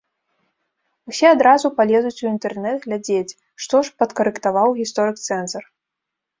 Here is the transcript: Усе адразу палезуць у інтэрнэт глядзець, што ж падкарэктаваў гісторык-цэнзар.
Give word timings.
Усе 1.11 1.27
адразу 1.35 1.71
палезуць 1.81 2.23
у 2.23 2.27
інтэрнэт 2.33 2.77
глядзець, 2.87 3.37
што 3.67 3.85
ж 3.85 3.95
падкарэктаваў 4.03 4.77
гісторык-цэнзар. 4.81 5.63